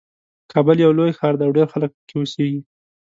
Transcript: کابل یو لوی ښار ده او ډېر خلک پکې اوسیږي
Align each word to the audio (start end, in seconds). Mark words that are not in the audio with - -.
کابل 0.51 0.77
یو 0.85 0.91
لوی 0.97 1.11
ښار 1.17 1.33
ده 1.37 1.43
او 1.47 1.55
ډېر 1.57 1.67
خلک 1.73 1.89
پکې 1.95 2.15
اوسیږي 2.17 2.59